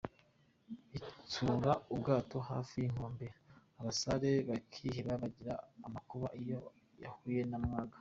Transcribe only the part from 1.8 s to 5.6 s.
ubwato hafi y’inkombe abasare bakiheba bagira